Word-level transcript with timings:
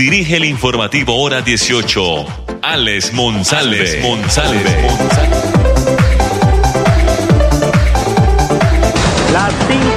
dirige 0.00 0.36
el 0.36 0.46
informativo 0.46 1.14
Hora 1.14 1.42
18, 1.42 2.26
Alex 2.62 3.12
Monsalve. 3.12 4.00
Las 4.00 5.49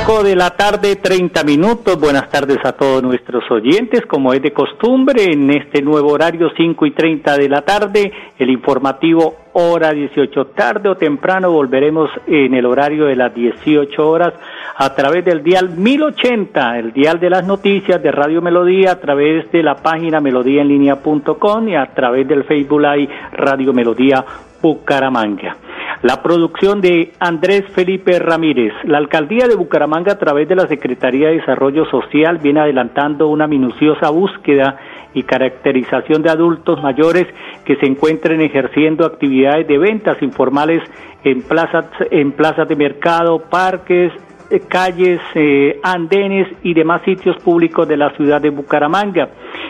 5 0.05 0.23
de 0.23 0.35
la 0.35 0.49
tarde, 0.49 0.97
30 0.97 1.43
minutos. 1.45 1.97
Buenas 1.97 2.29
tardes 2.29 2.57
a 2.65 2.73
todos 2.73 3.01
nuestros 3.01 3.49
oyentes. 3.49 4.05
Como 4.05 4.33
es 4.33 4.41
de 4.41 4.51
costumbre, 4.51 5.31
en 5.31 5.49
este 5.49 5.81
nuevo 5.81 6.11
horario, 6.11 6.49
5 6.57 6.85
y 6.85 6.91
30 6.91 7.37
de 7.37 7.47
la 7.47 7.61
tarde, 7.61 8.11
el 8.37 8.49
informativo 8.49 9.35
hora 9.53 9.93
18. 9.93 10.47
Tarde 10.47 10.89
o 10.89 10.97
temprano 10.97 11.51
volveremos 11.51 12.09
en 12.27 12.53
el 12.53 12.65
horario 12.65 13.05
de 13.05 13.15
las 13.15 13.33
18 13.33 14.09
horas 14.09 14.33
a 14.75 14.93
través 14.93 15.23
del 15.23 15.41
dial 15.41 15.69
1080, 15.69 16.79
el 16.79 16.91
dial 16.91 17.21
de 17.21 17.29
las 17.29 17.47
noticias 17.47 18.03
de 18.03 18.11
Radio 18.11 18.41
Melodía, 18.41 18.91
a 18.91 18.99
través 18.99 19.49
de 19.53 19.63
la 19.63 19.75
página 19.75 20.19
melodíaenlínea.com 20.19 21.69
y 21.69 21.75
a 21.77 21.85
través 21.93 22.27
del 22.27 22.43
Facebook 22.43 22.81
Live 22.81 23.09
Radio 23.31 23.71
Melodía 23.71 24.25
Bucaramanga. 24.61 25.62
La 26.01 26.21
producción 26.21 26.81
de 26.81 27.11
Andrés 27.19 27.63
Felipe 27.73 28.19
Ramírez. 28.19 28.73
La 28.85 28.97
alcaldía 28.97 29.47
de 29.47 29.55
Bucaramanga, 29.55 30.13
a 30.13 30.17
través 30.19 30.47
de 30.49 30.55
la 30.55 30.67
Secretaría 30.67 31.29
de 31.29 31.37
Desarrollo 31.37 31.85
Social, 31.85 32.39
viene 32.39 32.61
adelantando 32.61 33.27
una 33.27 33.47
minuciosa 33.47 34.09
búsqueda 34.09 34.77
y 35.13 35.23
caracterización 35.23 36.23
de 36.23 36.29
adultos 36.29 36.81
mayores 36.81 37.27
que 37.65 37.75
se 37.75 37.85
encuentren 37.85 38.41
ejerciendo 38.41 39.05
actividades 39.05 39.67
de 39.67 39.77
ventas 39.77 40.21
informales 40.21 40.81
en 41.23 41.41
plazas, 41.43 41.85
en 42.11 42.31
plazas 42.31 42.67
de 42.67 42.75
mercado, 42.75 43.43
parques, 43.49 44.11
eh, 44.49 44.61
calles, 44.67 45.21
eh, 45.35 45.79
andenes 45.83 46.47
y 46.63 46.73
demás 46.73 47.01
sitios 47.03 47.37
públicos 47.37 47.87
de 47.87 47.97
la 47.97 48.09
ciudad 48.11 48.41
de 48.41 48.49
Bucaramanga. 48.49 49.29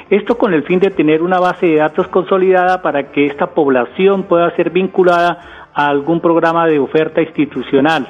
Esto 0.10 0.38
con 0.38 0.54
el 0.54 0.64
fin 0.64 0.80
de 0.80 0.90
tener 0.90 1.22
una 1.22 1.40
base 1.40 1.68
de 1.68 1.76
datos 1.76 2.08
consolidada 2.08 2.82
para 2.82 3.12
que 3.12 3.28
esta 3.28 3.48
población 3.48 4.24
pueda 4.24 4.54
ser 4.56 4.72
vinculada 4.72 5.63
a 5.74 5.88
algún 5.88 6.20
programa 6.20 6.68
de 6.68 6.80
oferta 6.80 7.22
institucional. 7.22 8.08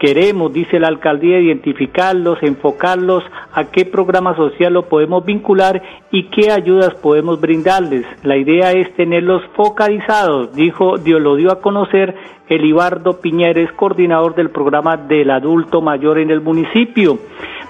Queremos, 0.00 0.50
dice 0.50 0.80
la 0.80 0.88
alcaldía, 0.88 1.40
identificarlos, 1.40 2.42
enfocarlos 2.42 3.22
a 3.52 3.64
qué 3.64 3.84
programa 3.84 4.34
social 4.34 4.72
lo 4.72 4.88
podemos 4.88 5.26
vincular 5.26 5.82
y 6.10 6.30
qué 6.30 6.50
ayudas 6.50 6.94
podemos 6.94 7.38
brindarles. 7.38 8.06
La 8.22 8.38
idea 8.38 8.72
es 8.72 8.94
tenerlos 8.94 9.42
focalizados, 9.54 10.54
dijo, 10.54 10.96
Dios 10.96 11.20
lo 11.20 11.36
dio 11.36 11.52
a 11.52 11.60
conocer 11.60 12.16
Elibardo 12.48 13.20
Piñeres, 13.20 13.70
coordinador 13.72 14.34
del 14.34 14.48
programa 14.48 14.96
del 14.96 15.30
adulto 15.30 15.82
mayor 15.82 16.18
en 16.18 16.30
el 16.30 16.40
municipio. 16.40 17.18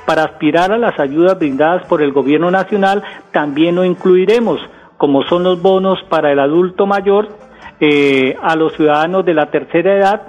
Para 0.06 0.22
aspirar 0.22 0.70
a 0.70 0.78
las 0.78 1.00
ayudas 1.00 1.36
brindadas 1.36 1.84
por 1.86 2.00
el 2.00 2.12
gobierno 2.12 2.50
nacional, 2.52 3.02
también 3.32 3.74
lo 3.74 3.84
incluiremos, 3.84 4.60
como 4.98 5.24
son 5.24 5.42
los 5.42 5.60
bonos 5.60 5.98
para 6.08 6.30
el 6.30 6.38
adulto 6.38 6.86
mayor, 6.86 7.28
eh, 7.80 8.36
a 8.42 8.56
los 8.56 8.74
ciudadanos 8.74 9.24
de 9.24 9.34
la 9.34 9.46
tercera 9.46 9.96
edad, 9.96 10.22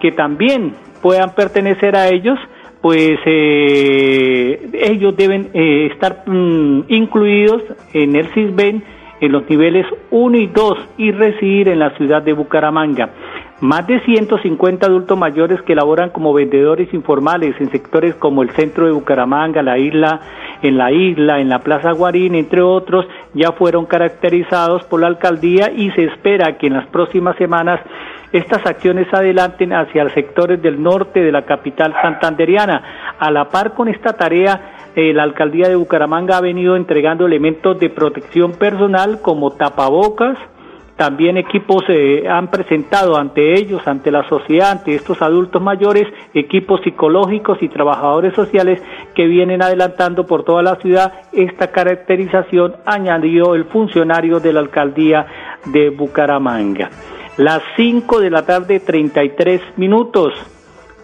que 0.00 0.12
también 0.12 0.74
puedan 1.02 1.34
pertenecer 1.34 1.96
a 1.96 2.08
ellos, 2.08 2.38
pues 2.80 3.18
eh, 3.24 4.70
ellos 4.72 5.16
deben 5.16 5.50
eh, 5.54 5.88
estar 5.92 6.24
mm, 6.26 6.84
incluidos 6.88 7.62
en 7.92 8.16
el 8.16 8.26
CISBEN 8.32 8.82
en 9.20 9.32
los 9.32 9.48
niveles 9.48 9.86
1 10.10 10.36
y 10.36 10.46
2 10.46 10.78
y 10.98 11.10
residir 11.10 11.68
en 11.68 11.78
la 11.78 11.96
ciudad 11.96 12.22
de 12.22 12.32
Bucaramanga. 12.32 13.10
Más 13.60 13.86
de 13.86 14.00
150 14.00 14.86
adultos 14.86 15.16
mayores 15.16 15.62
que 15.62 15.74
laboran 15.74 16.10
como 16.10 16.34
vendedores 16.34 16.92
informales 16.92 17.58
en 17.58 17.70
sectores 17.70 18.14
como 18.16 18.42
el 18.42 18.50
centro 18.50 18.84
de 18.84 18.92
Bucaramanga, 18.92 19.62
la 19.62 19.78
isla, 19.78 20.20
en 20.60 20.76
la 20.76 20.92
isla, 20.92 21.40
en 21.40 21.48
la 21.48 21.60
Plaza 21.60 21.92
Guarín, 21.92 22.34
entre 22.34 22.60
otros, 22.60 23.06
ya 23.32 23.52
fueron 23.52 23.86
caracterizados 23.86 24.84
por 24.84 25.00
la 25.00 25.06
alcaldía 25.06 25.72
y 25.74 25.90
se 25.92 26.04
espera 26.04 26.58
que 26.58 26.66
en 26.66 26.74
las 26.74 26.86
próximas 26.88 27.34
semanas 27.36 27.80
estas 28.30 28.66
acciones 28.66 29.06
adelanten 29.14 29.72
hacia 29.72 30.06
sectores 30.10 30.60
del 30.60 30.82
norte 30.82 31.20
de 31.20 31.32
la 31.32 31.46
capital 31.46 31.94
santanderiana. 32.02 33.14
A 33.18 33.30
la 33.30 33.48
par 33.48 33.72
con 33.72 33.88
esta 33.88 34.12
tarea, 34.12 34.90
eh, 34.94 35.14
la 35.14 35.22
alcaldía 35.22 35.68
de 35.68 35.76
Bucaramanga 35.76 36.36
ha 36.36 36.42
venido 36.42 36.76
entregando 36.76 37.24
elementos 37.24 37.78
de 37.78 37.88
protección 37.88 38.52
personal 38.52 39.22
como 39.22 39.52
tapabocas, 39.52 40.36
también 40.96 41.36
equipos 41.36 41.84
eh, 41.88 42.26
han 42.26 42.50
presentado 42.50 43.16
ante 43.16 43.54
ellos, 43.58 43.86
ante 43.86 44.10
la 44.10 44.26
sociedad, 44.28 44.70
ante 44.70 44.94
estos 44.94 45.20
adultos 45.20 45.60
mayores, 45.60 46.08
equipos 46.32 46.80
psicológicos 46.82 47.58
y 47.62 47.68
trabajadores 47.68 48.34
sociales 48.34 48.82
que 49.14 49.26
vienen 49.26 49.62
adelantando 49.62 50.26
por 50.26 50.44
toda 50.44 50.62
la 50.62 50.76
ciudad. 50.76 51.12
Esta 51.32 51.70
caracterización 51.70 52.76
añadió 52.86 53.54
el 53.54 53.66
funcionario 53.66 54.40
de 54.40 54.54
la 54.54 54.60
alcaldía 54.60 55.26
de 55.66 55.90
Bucaramanga. 55.90 56.88
Las 57.36 57.62
5 57.76 58.20
de 58.20 58.30
la 58.30 58.46
tarde, 58.46 58.80
33 58.80 59.60
minutos. 59.76 60.32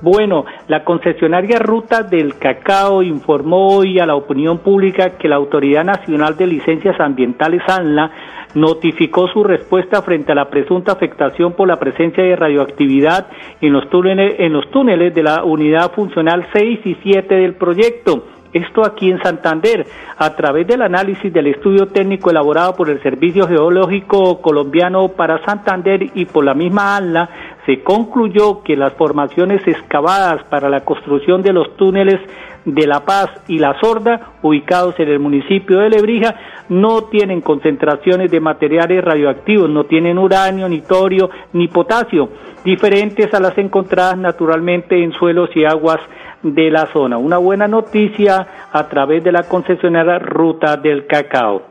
Bueno, 0.03 0.47
la 0.67 0.83
concesionaria 0.83 1.61
Ruta 1.61 2.03
del 2.03 2.37
Cacao 2.37 3.05
informó 3.05 3.69
hoy 3.69 4.01
a 4.01 4.07
la 4.07 4.17
opinión 4.17 4.59
pública 4.59 5.11
que 5.11 5.29
la 5.29 5.37
Autoridad 5.37 5.85
Nacional 5.85 6.37
de 6.37 6.49
Licencias 6.49 6.99
Ambientales 6.99 7.63
ANLA 7.69 8.11
notificó 8.57 9.29
su 9.29 9.45
respuesta 9.45 10.03
frente 10.03 10.33
a 10.33 10.35
la 10.35 10.51
presunta 10.51 10.91
afectación 10.91 11.53
por 11.53 11.69
la 11.69 11.79
presencia 11.79 12.25
de 12.25 12.35
radioactividad 12.35 13.29
en 13.61 13.73
los 13.73 13.89
túneles, 13.91 14.41
en 14.41 14.53
los 14.53 14.69
túneles 14.73 15.15
de 15.15 15.23
la 15.23 15.45
unidad 15.45 15.93
funcional 15.93 16.49
6 16.53 16.81
y 16.85 16.97
7 17.01 17.37
del 17.37 17.55
proyecto. 17.55 18.25
Esto 18.53 18.85
aquí 18.85 19.11
en 19.11 19.23
Santander, 19.23 19.87
a 20.19 20.37
través 20.37 20.67
del 20.67 20.83
análisis 20.83 21.33
del 21.33 21.47
estudio 21.47 21.87
técnico 21.87 22.31
elaborado 22.31 22.77
por 22.77 22.91
el 22.91 23.03
Servicio 23.03 23.49
Geológico 23.49 24.43
Colombiano 24.43 25.09
para 25.09 25.43
Santander 25.47 26.11
y 26.15 26.27
por 26.27 26.45
la 26.45 26.53
misma 26.53 26.97
ANLA, 26.97 27.31
se 27.67 27.83
concluyó 27.83 28.63
que 28.63 28.77
las 28.77 28.93
formaciones 28.95 29.67
excavadas 29.67 30.43
para 30.45 30.69
la 30.69 30.85
construcción 30.85 31.43
de 31.43 31.53
los 31.53 31.77
túneles 31.77 32.21
de 32.65 32.87
La 32.87 33.05
Paz 33.05 33.31
y 33.49 33.59
La 33.59 33.79
Sorda, 33.81 34.35
ubicados 34.43 34.99
en 34.99 35.09
el 35.09 35.19
municipio 35.19 35.79
de 35.79 35.91
Lebrija, 35.91 36.35
no 36.69 37.05
tienen 37.05 37.41
concentraciones 37.41 38.31
de 38.31 38.41
materiales 38.41 39.05
radioactivos, 39.05 39.69
no 39.69 39.85
tienen 39.85 40.19
uranio, 40.19 40.69
ni 40.69 40.81
torio, 40.81 41.31
ni 41.53 41.69
potasio, 41.69 42.29
diferentes 42.65 43.33
a 43.35 43.41
las 43.41 43.57
encontradas 43.59 44.17
naturalmente 44.17 45.03
en 45.03 45.13
suelos 45.13 45.51
y 45.55 45.65
aguas 45.65 46.01
de 46.43 46.71
la 46.71 46.87
zona. 46.93 47.19
Una 47.19 47.39
buena 47.39 47.69
noticia 47.69 48.47
a 48.73 48.89
través 48.89 49.23
de 49.23 49.33
la 49.33 49.45
concesionaria 49.45 50.19
Ruta 50.19 50.77
del 50.77 51.07
Cacao. 51.07 51.63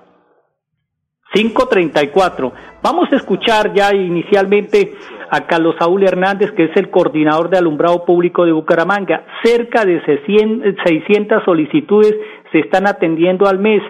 534. 1.34 2.52
Vamos 2.82 3.12
a 3.12 3.16
escuchar 3.16 3.74
ya 3.74 3.94
inicialmente 3.94 4.94
a 5.34 5.48
Carlos 5.48 5.76
Saúl 5.80 6.04
Hernández, 6.04 6.52
que 6.52 6.66
es 6.66 6.72
el 6.76 6.90
coordinador 6.90 7.50
de 7.50 7.58
alumbrado 7.58 8.04
público 8.04 8.46
de 8.46 8.52
Bucaramanga. 8.52 9.24
Cerca 9.44 9.86
de 9.86 10.04
600 10.06 11.44
solicitudes 11.46 12.14
se 12.52 12.60
están 12.60 12.86
atendiendo 12.86 13.48
al 13.48 13.58
mes 13.58 13.82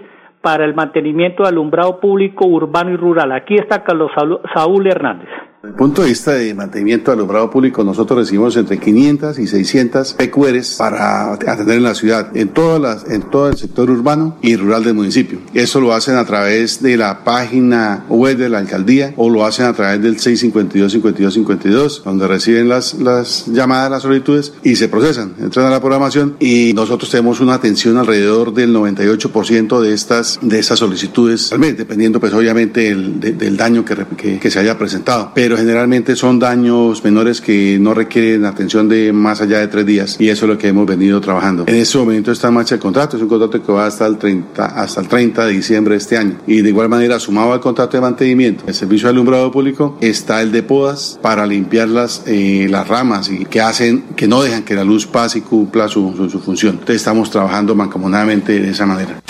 para 0.42 0.66
el 0.66 0.76
mantenimiento 0.76 1.44
de 1.44 1.50
alumbrado 1.50 2.00
público 2.00 2.46
urbano 2.46 2.92
y 2.92 2.96
rural. 2.96 3.32
Aquí 3.32 3.56
está 3.56 3.84
Carlos 3.84 4.12
Saúl 4.54 4.88
Hernández. 4.88 5.30
Desde 5.62 5.74
el 5.74 5.78
punto 5.78 6.02
de 6.02 6.10
vista 6.10 6.31
de 6.31 6.56
mantenimiento 6.56 7.12
de 7.12 7.18
alumbrado 7.18 7.52
público, 7.52 7.84
nosotros 7.84 8.18
recibimos 8.18 8.58
entre 8.58 8.80
500 8.80 9.38
y 9.38 9.46
600 9.46 10.13
PQRs 10.16 10.78
para 10.80 11.34
atender 11.34 11.78
en 11.78 11.84
la 11.84 11.94
ciudad, 11.94 12.36
en, 12.36 12.50
todas 12.50 12.81
las, 12.81 13.08
en 13.12 13.30
todo 13.30 13.48
el 13.48 13.58
sector 13.58 13.92
urbano 13.92 14.40
y 14.42 14.56
rural 14.56 14.84
del 14.84 14.96
municipio. 14.96 15.38
Eso 15.54 15.80
lo 15.80 15.94
hacen 15.94 16.16
a 16.16 16.25
través 16.25 16.81
de 16.81 16.98
la 16.98 17.24
página 17.24 18.06
web 18.10 18.38
de 18.38 18.50
la 18.50 18.58
alcaldía 18.58 19.13
o 19.18 19.30
lo 19.30 19.46
hacen 19.46 19.68
a 19.68 19.74
través 19.74 20.02
del 20.02 20.18
652-5252, 20.18 22.02
donde 22.06 22.28
reciben 22.28 22.68
las, 22.68 22.96
las 22.96 23.46
llamadas, 23.46 23.92
las 23.92 24.02
solicitudes 24.02 24.54
y 24.63 24.78
se 24.78 24.90
procesan, 24.90 25.36
entran 25.40 25.68
a 25.68 25.69
la 25.69 25.80
programación 25.80 26.38
y 26.40 26.74
nosotros 26.74 27.12
tenemos 27.12 27.40
una 27.40 27.54
atención 27.54 27.98
alrededor 27.98 28.56
del 28.56 28.74
98% 28.75 29.80
de 29.80 29.94
estas, 29.94 30.40
de 30.42 30.58
estas 30.58 30.80
solicitudes 30.80 31.52
dependiendo 31.78 32.19
pues 32.19 32.34
obviamente 32.34 32.81
del, 32.81 33.19
del 33.19 33.58
daño 33.58 33.86
que, 33.86 34.08
que, 34.18 34.40
que 34.40 34.50
se 34.50 34.58
haya 34.58 34.75
presentado. 34.80 35.31
Pero 35.36 35.50
pero 35.51 35.59
generalmente 35.59 36.15
son 36.15 36.39
daños 36.39 37.03
menores 37.03 37.42
que 37.42 37.77
no 37.77 37.94
requieren 37.94 38.45
atención 38.45 38.88
de 38.88 39.12
más 39.12 39.42
allá 39.42 39.59
de 39.59 39.68
tres 39.68 39.86
días 39.86 40.15
y 40.18 40.30
eso 40.30 40.45
es 40.45 40.50
lo 40.50 40.57
que 40.57 40.69
hemos 40.69 40.86
venido 40.86 41.19
trabajando. 41.19 41.65
En 41.68 41.75
este 41.75 41.98
momento 41.98 42.31
está 42.31 42.48
en 42.48 42.53
marcha 42.53 42.75
el 42.75 42.80
contrato, 42.80 43.18
es 43.18 43.24
un 43.24 43.27
contrato 43.27 43.62
que 43.62 43.69
va 43.69 43.86
hasta 43.86 44.07
el 44.07 44.18
30, 44.18 44.63
hasta 44.65 45.01
el 45.01 45.09
30 45.09 45.48
de 45.48 45.51
diciembre 45.51 45.95
de 45.95 45.98
este 45.98 46.15
año 46.15 46.38
y 46.48 46.62
de 46.62 46.69
igual 46.69 46.88
manera 46.88 47.19
sumado 47.19 47.51
al 47.51 47.59
contrato 47.59 47.98
de 47.98 48.01
mantenimiento, 48.01 48.63
el 48.65 48.74
servicio 48.74 49.09
de 49.09 49.12
alumbrado 49.12 49.51
público 49.51 49.98
está 50.00 50.42
el 50.42 50.53
de 50.53 50.63
podas 50.63 51.19
para 51.21 51.45
limpiar 51.45 51.89
las, 51.89 52.24
eh, 52.27 52.68
las 52.69 52.88
ramas 52.88 53.30
y 53.30 53.44
que 53.44 53.59
hacen, 53.59 54.06
que 54.15 54.30
no 54.30 54.44
dejan 54.44 54.63
que 54.63 54.74
la 54.74 54.86
luz 54.86 55.06
pase 55.06 55.39
y 55.39 55.42
cumpla 55.42 55.89
su, 55.89 56.13
su, 56.15 56.30
su 56.30 56.39
función. 56.39 56.75
Entonces 56.75 56.95
estamos 56.95 57.30
trabajando 57.30 57.75
mancomunadamente 57.75 58.57
de 58.57 58.69
esa 58.69 58.86
manera. 58.86 59.21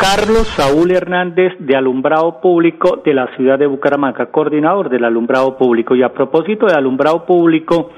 Carlos 0.00 0.48
Saúl 0.56 0.92
Hernández 0.92 1.52
de 1.58 1.76
Alumbrado 1.76 2.40
Público 2.40 3.02
de 3.04 3.12
la 3.12 3.26
ciudad 3.36 3.58
de 3.58 3.66
Bucaramanga, 3.66 4.30
coordinador 4.30 4.88
del 4.88 5.04
Alumbrado 5.04 5.58
Público. 5.58 5.94
Y 5.94 6.02
a 6.02 6.14
propósito 6.14 6.64
de 6.64 6.72
Alumbrado 6.72 7.26
Público, 7.26 7.90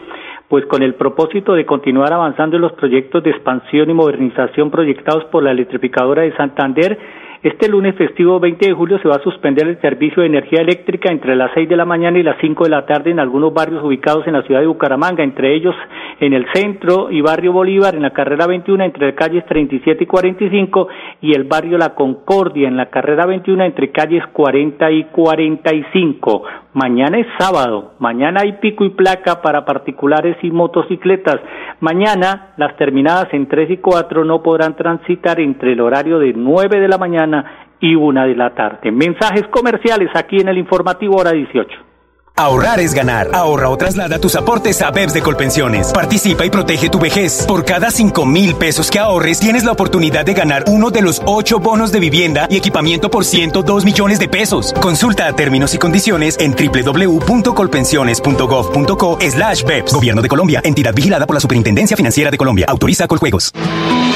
pues 0.49 0.67
con 0.67 0.83
el 0.83 0.97
propósito 0.97 1.55
de 1.55 1.65
continuar 1.65 2.13
avanzando 2.13 2.57
en 2.57 2.63
los 2.63 2.73
proyectos 2.73 3.23
de 3.23 3.31
expansión 3.31 3.89
y 3.89 3.95
modernización 3.95 4.73
proyectados 4.73 5.27
por 5.27 5.45
la 5.45 5.53
electrificadora 5.53 6.23
de 6.23 6.37
Santander, 6.37 6.99
este 7.43 7.69
lunes 7.69 7.97
festivo 7.97 8.39
20 8.39 8.69
de 8.69 8.73
julio 8.73 9.01
se 9.01 9.09
va 9.09 9.17
a 9.17 9.23
suspender 9.23 9.67
el 9.67 9.81
servicio 9.81 10.23
de 10.23 10.29
energía 10.29 10.61
eléctrica 10.61 11.11
entre 11.11 11.35
las 11.35 11.51
6 11.55 11.69
de 11.69 11.77
la 11.77 11.85
mañana 11.85 12.17
y 12.17 12.23
las 12.23 12.37
5 12.41 12.63
de 12.63 12.71
la 12.71 12.87
tarde 12.87 13.11
en 13.11 13.19
algunos 13.19 13.53
barrios 13.53 13.83
ubicados 13.83 14.25
en 14.29 14.35
la 14.35 14.43
ciudad 14.43 14.61
de 14.61 14.69
Bucaramanga, 14.69 15.25
entre 15.25 15.53
ellos 15.53 15.75
en 16.21 16.35
el 16.35 16.47
centro 16.55 17.11
y 17.11 17.21
barrio 17.21 17.53
Bolívar, 17.53 17.97
en 17.97 18.03
la 18.03 18.11
carrera 18.11 18.47
21 18.47 18.85
entre 18.85 19.17
calles 19.17 19.45
37 19.47 20.05
y 20.05 20.07
45 20.07 20.89
y 21.21 21.35
el 21.35 21.43
barrio 21.43 21.79
La 21.79 21.97
Concordia 21.97 22.69
en 22.69 22.77
la 22.77 22.91
carrera 22.91 23.27
21 23.27 23.65
entre 23.65 23.91
calles 23.91 24.25
40 24.33 24.93
y 24.93 25.05
45. 25.07 26.45
Mañana 26.75 27.19
es 27.19 27.27
sábado, 27.39 27.95
mañana 27.99 28.43
hay 28.43 28.53
pico 28.53 28.85
y 28.85 28.91
placa 28.91 29.43
para 29.43 29.65
particulares 29.65 30.37
y 30.43 30.51
motocicletas. 30.53 31.41
Mañana 31.81 32.53
las 32.57 32.77
terminadas 32.77 33.27
en 33.35 33.49
3 33.49 33.73
y 33.73 33.77
4 33.79 34.25
no 34.25 34.43
podrán 34.45 34.77
transitar 34.77 35.41
entre 35.41 35.73
el 35.73 35.81
horario 35.81 36.21
de 36.21 36.33
9 36.33 36.79
de 36.79 36.89
la 36.89 36.99
mañana 36.99 37.32
y 37.81 37.95
1 37.95 38.27
de 38.27 38.37
la 38.37 38.55
tarde. 38.55 38.91
Mensajes 38.91 39.47
comerciales 39.49 40.11
aquí 40.15 40.37
en 40.41 40.49
el 40.49 40.59
informativo 40.59 41.17
hora 41.17 41.33
18. 41.33 41.92
Ahorrar 42.35 42.81
es 42.81 42.95
ganar. 42.95 43.29
Ahorra 43.35 43.69
o 43.69 43.77
traslada 43.77 44.19
tus 44.19 44.35
aportes 44.37 44.81
a 44.81 44.91
BEPS 44.91 45.13
de 45.13 45.21
Colpensiones. 45.23 45.93
Participa 45.93 46.47
y 46.47 46.51
protege 46.51 46.89
tu 46.89 46.99
vejez. 46.99 47.45
Por 47.47 47.63
cada 47.65 47.91
5 47.91 48.25
mil 48.25 48.55
pesos 48.55 48.91
que 48.91 48.99
ahorres, 48.99 49.39
tienes 49.39 49.65
la 49.65 49.73
oportunidad 49.73 50.25
de 50.25 50.33
ganar 50.33 50.65
uno 50.67 50.91
de 50.91 51.03
los 51.03 51.21
8 51.27 51.61
bonos 51.61 51.93
de 51.93 52.01
vivienda 52.01 52.47
y 52.51 52.57
equipamiento 52.57 53.11
por 53.11 53.27
102 53.27 53.85
millones 53.85 54.19
de 54.19 54.29
pesos. 54.29 54.73
Consulta 54.81 55.31
términos 55.35 55.75
y 55.75 55.79
condiciones 55.79 56.39
en 56.41 56.55
www.colpensiones.gov.co 56.55 59.19
slash 59.21 59.65
BEPS. 59.65 59.93
Gobierno 59.93 60.23
de 60.23 60.29
Colombia. 60.29 60.63
Entidad 60.65 60.95
vigilada 60.95 61.27
por 61.27 61.35
la 61.35 61.41
Superintendencia 61.41 61.99
Financiera 61.99 62.31
de 62.31 62.39
Colombia. 62.39 62.65
Autoriza 62.69 63.07
Coljuegos. 63.07 63.53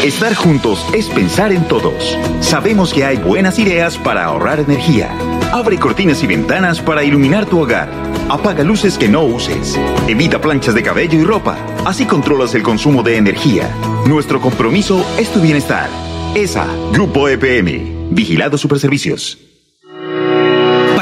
Estar 0.03 0.35
juntos 0.35 0.87
es 0.95 1.05
pensar 1.07 1.53
en 1.53 1.69
todos. 1.69 2.17
Sabemos 2.41 2.95
que 2.95 3.05
hay 3.05 3.19
buenas 3.19 3.59
ideas 3.59 3.99
para 3.99 4.25
ahorrar 4.25 4.61
energía. 4.61 5.11
Abre 5.53 5.79
cortinas 5.79 6.23
y 6.23 6.27
ventanas 6.27 6.81
para 6.81 7.05
iluminar 7.05 7.47
tu 7.47 7.61
hogar. 7.61 7.89
Apaga 8.29 8.65
luces 8.65 8.99
que 8.99 9.09
no 9.09 9.23
uses. 9.25 9.79
Evita 10.09 10.41
planchas 10.41 10.75
de 10.75 10.83
cabello 10.83 11.19
y 11.19 11.25
ropa. 11.25 11.57
Así 11.85 12.05
controlas 12.05 12.55
el 12.55 12.63
consumo 12.63 13.03
de 13.03 13.17
energía. 13.17 13.71
Nuestro 14.07 14.41
compromiso 14.41 15.05
es 15.19 15.31
tu 15.33 15.41
bienestar. 15.41 15.89
ESA, 16.35 16.67
Grupo 16.93 17.29
EPM. 17.29 18.11
Vigilado 18.11 18.59
Superservicios. 18.59 19.39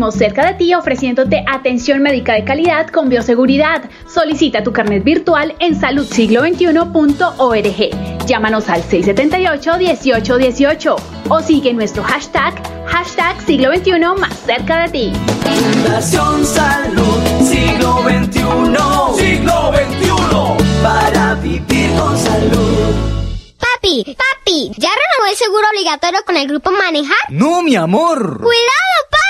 Seguimos 0.00 0.14
cerca 0.14 0.46
de 0.46 0.54
ti 0.54 0.72
ofreciéndote 0.72 1.44
atención 1.46 2.00
médica 2.00 2.32
de 2.32 2.42
calidad 2.42 2.88
con 2.88 3.10
bioseguridad. 3.10 3.82
Solicita 4.08 4.62
tu 4.62 4.72
carnet 4.72 5.04
virtual 5.04 5.54
en 5.58 5.78
saludsiglo21.org. 5.78 8.26
Llámanos 8.26 8.70
al 8.70 8.82
678-1818 8.82 10.96
o 11.28 11.40
sigue 11.42 11.74
nuestro 11.74 12.02
hashtag, 12.02 12.54
hashtag 12.86 13.38
siglo 13.42 13.76
XXI 13.76 14.00
más 14.18 14.38
cerca 14.38 14.84
de 14.84 14.88
ti. 14.88 15.12
Fundación 15.44 16.46
Salud 16.46 17.18
Siglo 17.42 18.00
XXI. 18.00 18.40
Siglo 19.18 19.70
XXI. 19.74 20.08
Para 20.82 21.34
vivir 21.34 21.90
con 21.98 22.16
salud. 22.16 22.94
Papi, 23.58 24.16
papi, 24.16 24.72
¿ya 24.78 24.88
renovó 24.88 25.26
el 25.30 25.36
seguro 25.36 25.66
obligatorio 25.70 26.20
con 26.24 26.38
el 26.38 26.48
grupo 26.48 26.70
Manejar? 26.70 27.18
No, 27.28 27.60
mi 27.60 27.76
amor. 27.76 28.38
¡Cuidado, 28.38 28.96
papi! 29.10 29.29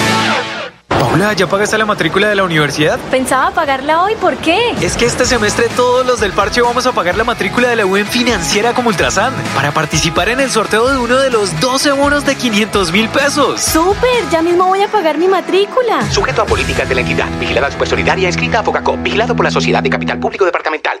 Paula, 1.11 1.33
¿ya 1.33 1.45
pagaste 1.45 1.77
la 1.77 1.85
matrícula 1.85 2.29
de 2.29 2.35
la 2.35 2.45
universidad? 2.45 2.97
Pensaba 3.11 3.51
pagarla 3.51 4.01
hoy, 4.01 4.15
¿por 4.15 4.37
qué? 4.37 4.57
Es 4.79 4.95
que 4.95 5.05
este 5.05 5.25
semestre 5.25 5.67
todos 5.75 6.05
los 6.05 6.21
del 6.21 6.31
parche 6.31 6.61
vamos 6.61 6.85
a 6.85 6.93
pagar 6.93 7.17
la 7.17 7.25
matrícula 7.25 7.67
de 7.67 7.75
la 7.75 7.85
UN 7.85 8.05
financiera 8.05 8.73
como 8.73 8.87
Ultrasan 8.87 9.33
para 9.53 9.73
participar 9.73 10.29
en 10.29 10.39
el 10.39 10.49
sorteo 10.49 10.87
de 10.87 10.97
uno 10.97 11.17
de 11.17 11.29
los 11.29 11.59
12 11.59 11.91
bonos 11.91 12.25
de 12.25 12.35
500 12.35 12.93
mil 12.93 13.09
pesos. 13.09 13.59
¡Súper! 13.59 14.29
Ya 14.31 14.41
mismo 14.41 14.67
voy 14.67 14.83
a 14.83 14.87
pagar 14.87 15.17
mi 15.17 15.27
matrícula. 15.27 16.09
Sujeto 16.09 16.43
a 16.43 16.45
políticas 16.45 16.87
de 16.87 16.95
la 16.95 17.01
entidad. 17.01 17.27
Vigilada 17.41 17.69
Supersolidaria 17.69 18.29
escrita 18.29 18.59
a 18.59 18.63
Focacop. 18.63 19.03
Vigilado 19.03 19.35
por 19.35 19.43
la 19.43 19.51
Sociedad 19.51 19.83
de 19.83 19.89
Capital 19.89 20.17
Público 20.17 20.45
Departamental. 20.45 21.00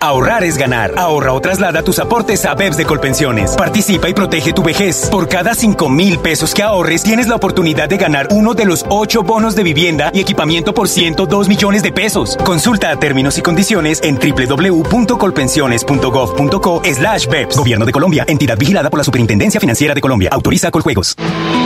Ahorrar 0.00 0.44
es 0.44 0.56
ganar. 0.56 0.94
Ahorra 0.96 1.32
o 1.32 1.40
traslada 1.40 1.82
tus 1.82 1.98
aportes 1.98 2.44
a 2.44 2.54
BEPS 2.54 2.76
de 2.76 2.84
Colpensiones. 2.84 3.56
Participa 3.56 4.08
y 4.08 4.14
protege 4.14 4.52
tu 4.52 4.62
vejez. 4.62 5.08
Por 5.10 5.28
cada 5.28 5.56
5 5.56 5.88
mil 5.88 6.20
pesos 6.20 6.54
que 6.54 6.62
ahorres, 6.62 7.02
tienes 7.02 7.26
la 7.26 7.34
oportunidad 7.34 7.88
de 7.88 7.96
ganar 7.96 8.28
uno 8.30 8.54
de 8.54 8.64
los 8.64 8.86
8 8.90 9.24
bonos 9.24 9.56
de 9.56 9.64
vivienda 9.64 10.12
y 10.14 10.20
equipamiento 10.20 10.72
por 10.72 10.88
102 10.88 11.48
millones 11.48 11.82
de 11.82 11.90
pesos. 11.90 12.38
Consulta 12.44 12.94
términos 12.94 13.38
y 13.38 13.42
condiciones 13.42 14.00
en 14.04 14.20
www.colpensiones.gov.co 14.20 16.82
slash 16.84 17.26
BEPS. 17.26 17.56
Gobierno 17.56 17.84
de 17.84 17.90
Colombia. 17.90 18.24
Entidad 18.28 18.56
vigilada 18.56 18.90
por 18.90 18.98
la 18.98 19.04
Superintendencia 19.04 19.58
Financiera 19.58 19.94
de 19.94 20.00
Colombia. 20.00 20.30
Autoriza 20.32 20.70
Coljuegos. 20.70 21.16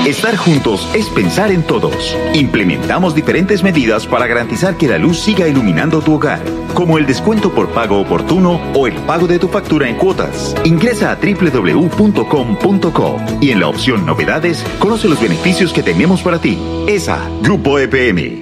Estar 0.06 0.38
juntos 0.38 0.88
es 0.94 1.04
pensar 1.10 1.52
en 1.52 1.64
todos. 1.64 2.16
Implementamos 2.32 3.14
diferentes 3.14 3.62
medidas 3.62 4.06
para 4.06 4.26
garantizar 4.26 4.78
que 4.78 4.88
la 4.88 4.96
luz 4.96 5.20
siga 5.20 5.46
iluminando 5.46 6.00
tu 6.00 6.14
hogar, 6.14 6.40
como 6.74 6.98
el 6.98 7.06
descuento 7.06 7.52
por 7.52 7.70
pago 7.70 8.00
oportuno 8.00 8.60
o 8.74 8.86
el 8.86 8.94
pago 9.02 9.26
de 9.26 9.38
tu 9.38 9.48
factura 9.48 9.88
en 9.88 9.96
cuotas. 9.96 10.54
Ingresa 10.64 11.12
a 11.12 11.16
www.com.co 11.16 13.16
y 13.40 13.50
en 13.50 13.60
la 13.60 13.68
opción 13.68 14.06
Novedades 14.06 14.64
conoce 14.78 15.08
los 15.08 15.20
beneficios 15.20 15.72
que 15.72 15.82
tenemos 15.82 16.22
para 16.22 16.38
ti. 16.38 16.58
ESA, 16.86 17.18
Grupo 17.42 17.78
EPM, 17.78 18.41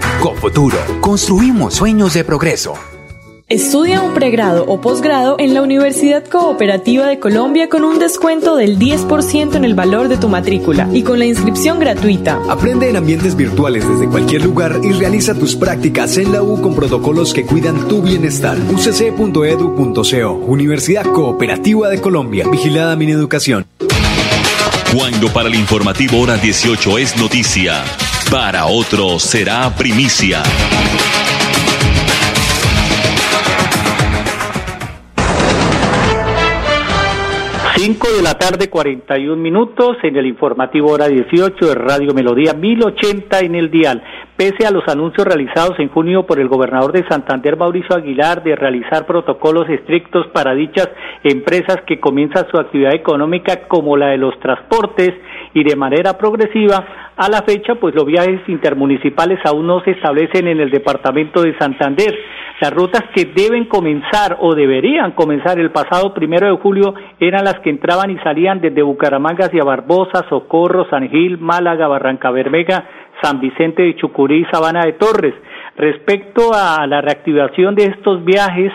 Cofuturo, 0.21 0.77
construimos 0.99 1.73
sueños 1.73 2.13
de 2.13 2.23
progreso. 2.23 2.75
Estudia 3.49 4.03
un 4.03 4.13
pregrado 4.13 4.65
o 4.67 4.79
posgrado 4.79 5.35
en 5.39 5.55
la 5.55 5.63
Universidad 5.63 6.23
Cooperativa 6.27 7.07
de 7.07 7.17
Colombia 7.17 7.69
con 7.69 7.83
un 7.83 7.97
descuento 7.97 8.55
del 8.55 8.77
10% 8.77 9.55
en 9.55 9.65
el 9.65 9.73
valor 9.73 10.09
de 10.09 10.17
tu 10.17 10.29
matrícula 10.29 10.87
y 10.93 11.01
con 11.01 11.17
la 11.17 11.25
inscripción 11.25 11.79
gratuita. 11.79 12.39
Aprende 12.47 12.87
en 12.87 12.97
ambientes 12.97 13.35
virtuales 13.35 13.83
desde 13.89 14.07
cualquier 14.09 14.43
lugar 14.45 14.79
y 14.83 14.91
realiza 14.91 15.33
tus 15.33 15.55
prácticas 15.55 16.15
en 16.17 16.31
la 16.31 16.43
U 16.43 16.61
con 16.61 16.75
protocolos 16.75 17.33
que 17.33 17.43
cuidan 17.43 17.87
tu 17.87 18.03
bienestar. 18.03 18.59
ucc.edu.co 18.59 20.31
Universidad 20.45 21.05
Cooperativa 21.05 21.89
de 21.89 21.99
Colombia. 21.99 22.45
Vigilada 22.47 22.95
mi 22.95 23.09
educación. 23.09 23.65
Cuando 24.95 25.29
para 25.33 25.49
el 25.49 25.55
informativo 25.55 26.19
hora 26.19 26.37
18 26.37 26.99
es 26.99 27.17
noticia, 27.17 27.81
para 28.31 28.65
otros 28.65 29.23
será 29.23 29.69
primicia. 29.77 30.41
5 37.75 38.07
de 38.15 38.21
la 38.21 38.35
tarde, 38.35 38.69
41 38.69 39.35
minutos 39.35 39.97
en 40.03 40.15
el 40.15 40.27
informativo 40.27 40.91
hora 40.91 41.07
18 41.07 41.65
de 41.65 41.75
Radio 41.75 42.13
Melodía 42.13 42.53
1080 42.53 43.39
en 43.39 43.55
el 43.55 43.69
dial. 43.69 44.01
Pese 44.37 44.65
a 44.65 44.71
los 44.71 44.87
anuncios 44.87 45.27
realizados 45.27 45.77
en 45.79 45.89
junio 45.89 46.25
por 46.25 46.39
el 46.39 46.47
gobernador 46.47 46.93
de 46.93 47.05
Santander, 47.09 47.57
Mauricio 47.57 47.95
Aguilar, 47.95 48.43
de 48.43 48.55
realizar 48.55 49.05
protocolos 49.05 49.67
estrictos 49.67 50.27
para 50.27 50.53
dichas 50.53 50.89
empresas 51.23 51.77
que 51.85 51.99
comienzan 51.99 52.47
su 52.49 52.57
actividad 52.57 52.93
económica 52.93 53.67
como 53.67 53.97
la 53.97 54.07
de 54.07 54.17
los 54.17 54.39
transportes 54.39 55.11
y 55.53 55.63
de 55.63 55.75
manera 55.75 56.17
progresiva, 56.17 57.11
a 57.15 57.29
la 57.29 57.41
fecha, 57.43 57.75
pues 57.75 57.93
los 57.93 58.05
viajes 58.05 58.41
intermunicipales 58.47 59.39
aún 59.45 59.67
no 59.67 59.81
se 59.81 59.91
establecen 59.91 60.47
en 60.47 60.59
el 60.59 60.71
departamento 60.71 61.41
de 61.41 61.57
Santander. 61.57 62.17
Las 62.61 62.71
rutas 62.71 63.03
que 63.13 63.25
deben 63.25 63.65
comenzar 63.65 64.37
o 64.39 64.55
deberían 64.55 65.11
comenzar 65.11 65.59
el 65.59 65.71
pasado 65.71 66.13
primero 66.13 66.47
de 66.47 66.61
julio 66.61 66.93
eran 67.19 67.43
las 67.43 67.59
que 67.59 67.69
entraban 67.69 68.11
y 68.11 68.17
salían 68.19 68.61
desde 68.61 68.81
Bucaramanga 68.83 69.45
hacia 69.45 69.63
Barbosa, 69.63 70.25
Socorro, 70.29 70.87
San 70.89 71.09
Gil, 71.09 71.37
Málaga, 71.37 71.87
Barranca 71.87 72.31
Bermeja, 72.31 72.85
San 73.21 73.39
Vicente 73.39 73.83
de 73.83 73.95
Chucurí 73.95 74.41
y 74.41 74.45
Sabana 74.51 74.81
de 74.85 74.93
Torres. 74.93 75.33
Respecto 75.75 76.51
a 76.53 76.85
la 76.87 77.01
reactivación 77.01 77.75
de 77.75 77.85
estos 77.85 78.23
viajes, 78.23 78.71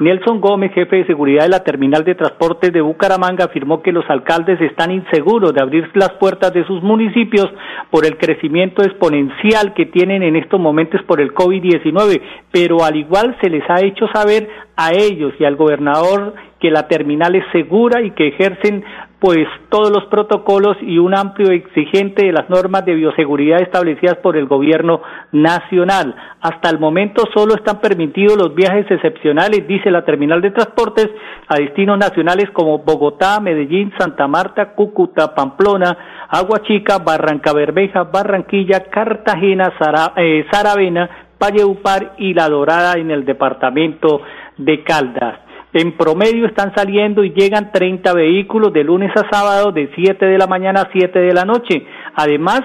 Nelson 0.00 0.40
Gómez, 0.40 0.72
jefe 0.74 0.94
de 0.94 1.06
seguridad 1.06 1.42
de 1.42 1.48
la 1.48 1.64
terminal 1.64 2.04
de 2.04 2.14
transportes 2.14 2.72
de 2.72 2.80
Bucaramanga, 2.80 3.46
afirmó 3.46 3.82
que 3.82 3.90
los 3.90 4.08
alcaldes 4.08 4.60
están 4.60 4.92
inseguros 4.92 5.52
de 5.52 5.60
abrir 5.60 5.90
las 5.94 6.10
puertas 6.20 6.52
de 6.52 6.64
sus 6.66 6.80
municipios 6.84 7.48
por 7.90 8.06
el 8.06 8.16
crecimiento 8.16 8.84
exponencial 8.84 9.74
que 9.74 9.86
tienen 9.86 10.22
en 10.22 10.36
estos 10.36 10.60
momentos 10.60 11.02
por 11.02 11.20
el 11.20 11.34
COVID-19, 11.34 12.20
pero 12.52 12.84
al 12.84 12.94
igual 12.94 13.36
se 13.42 13.50
les 13.50 13.68
ha 13.68 13.84
hecho 13.84 14.06
saber 14.14 14.48
a 14.76 14.92
ellos 14.92 15.32
y 15.40 15.44
al 15.44 15.56
gobernador 15.56 16.34
que 16.60 16.70
la 16.70 16.86
terminal 16.86 17.34
es 17.34 17.44
segura 17.50 18.00
y 18.00 18.12
que 18.12 18.28
ejercen 18.28 18.84
pues 19.20 19.48
todos 19.68 19.90
los 19.90 20.04
protocolos 20.04 20.76
y 20.80 20.98
un 20.98 21.14
amplio 21.14 21.50
exigente 21.50 22.26
de 22.26 22.32
las 22.32 22.48
normas 22.48 22.84
de 22.84 22.94
bioseguridad 22.94 23.60
establecidas 23.60 24.16
por 24.18 24.36
el 24.36 24.46
gobierno 24.46 25.02
nacional. 25.32 26.14
Hasta 26.40 26.70
el 26.70 26.78
momento 26.78 27.24
solo 27.34 27.54
están 27.54 27.80
permitidos 27.80 28.36
los 28.36 28.54
viajes 28.54 28.88
excepcionales, 28.88 29.66
dice 29.66 29.90
la 29.90 30.04
terminal 30.04 30.40
de 30.40 30.52
transportes, 30.52 31.10
a 31.48 31.56
destinos 31.56 31.98
nacionales 31.98 32.48
como 32.52 32.78
Bogotá, 32.78 33.40
Medellín, 33.40 33.92
Santa 33.98 34.28
Marta, 34.28 34.74
Cúcuta, 34.74 35.34
Pamplona, 35.34 36.26
Agua 36.28 36.62
Chica, 36.62 36.98
Barranca 36.98 37.52
Bermeja, 37.52 38.04
Barranquilla, 38.04 38.84
Cartagena, 38.84 39.72
eh, 40.16 40.46
Saravena, 40.52 41.10
Valleupar 41.40 42.14
y 42.18 42.34
La 42.34 42.48
Dorada 42.48 42.94
en 42.94 43.10
el 43.10 43.24
departamento 43.24 44.20
de 44.56 44.84
Caldas. 44.84 45.47
En 45.72 45.96
promedio 45.96 46.46
están 46.46 46.74
saliendo 46.74 47.22
y 47.24 47.30
llegan 47.30 47.72
30 47.72 48.14
vehículos 48.14 48.72
de 48.72 48.84
lunes 48.84 49.12
a 49.16 49.28
sábado 49.30 49.70
de 49.70 49.90
7 49.94 50.24
de 50.24 50.38
la 50.38 50.46
mañana 50.46 50.82
a 50.82 50.88
7 50.90 51.18
de 51.18 51.34
la 51.34 51.44
noche. 51.44 51.84
Además, 52.14 52.62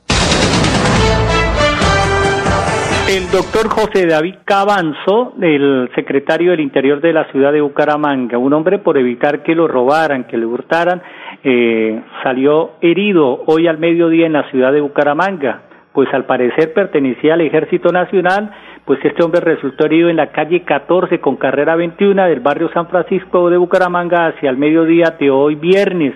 El 3.10 3.30
doctor 3.30 3.68
José 3.68 4.08
David 4.08 4.36
Cabanzo, 4.46 5.34
el 5.42 5.90
secretario 5.96 6.52
del 6.52 6.62
Interior 6.62 7.02
de 7.02 7.12
la 7.12 7.30
ciudad 7.32 7.52
de 7.52 7.60
Bucaramanga, 7.60 8.38
un 8.38 8.54
hombre 8.54 8.80
por 8.80 8.98
evitar 8.98 9.44
que 9.44 9.54
lo 9.54 9.68
robaran, 9.68 10.24
que 10.28 10.38
le 10.38 10.46
hurtaran, 10.46 11.02
eh, 11.44 12.02
salió 12.24 12.72
herido 12.80 13.44
hoy 13.48 13.68
al 13.68 13.80
mediodía 13.80 14.28
en 14.28 14.34
la 14.34 14.50
ciudad 14.50 14.72
de 14.72 14.80
Bucaramanga. 14.80 15.71
Pues 15.94 16.08
al 16.14 16.26
parecer 16.26 16.74
pertenecía 16.74 17.34
al 17.34 17.42
Ejército 17.42 17.92
Nacional, 17.92 18.50
pues 18.86 19.04
este 19.04 19.24
hombre 19.24 19.42
resultó 19.42 19.86
herido 19.86 20.10
en 20.10 20.16
la 20.16 20.32
calle 20.32 20.64
14 20.64 21.20
con 21.20 21.36
carrera 21.36 21.76
21 21.76 22.28
del 22.28 22.40
barrio 22.40 22.70
San 22.74 22.88
Francisco 22.88 23.50
de 23.50 23.58
Bucaramanga 23.58 24.28
hacia 24.28 24.50
el 24.50 24.58
mediodía 24.58 25.16
de 25.20 25.30
hoy 25.30 25.56
viernes. 25.56 26.14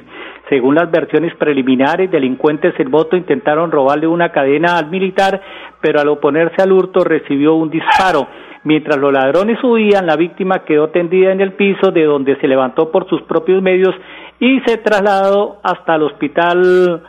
Según 0.49 0.75
las 0.75 0.89
versiones 0.89 1.35
preliminares, 1.35 2.09
delincuentes 2.09 2.73
en 2.79 2.89
moto 2.89 3.17
intentaron 3.17 3.71
robarle 3.71 4.07
una 4.07 4.31
cadena 4.31 4.77
al 4.77 4.89
militar, 4.89 5.41
pero 5.81 5.99
al 5.99 6.07
oponerse 6.07 6.61
al 6.61 6.71
hurto 6.71 7.03
recibió 7.03 7.55
un 7.55 7.69
disparo. 7.69 8.27
Mientras 8.63 8.97
los 8.97 9.11
ladrones 9.11 9.61
huían, 9.63 10.05
la 10.05 10.15
víctima 10.15 10.63
quedó 10.65 10.89
tendida 10.89 11.31
en 11.31 11.41
el 11.41 11.53
piso, 11.53 11.91
de 11.91 12.05
donde 12.05 12.37
se 12.37 12.47
levantó 12.47 12.91
por 12.91 13.09
sus 13.09 13.21
propios 13.23 13.61
medios 13.61 13.93
y 14.39 14.59
se 14.61 14.77
trasladó 14.77 15.57
hasta 15.63 15.95
el 15.95 16.03
hospital 16.03 17.03